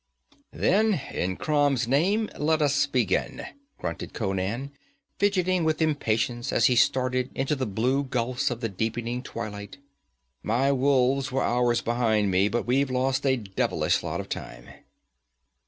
[0.51, 3.45] 'Then in Crom's name let us be gone,'
[3.77, 4.71] grunted Conan,
[5.19, 9.77] fidgeting with impatience as he started into the blue gulfs of the deepening twilight.
[10.41, 14.69] 'My wolves were hours behind me, but we've lost a devilish lot of time.'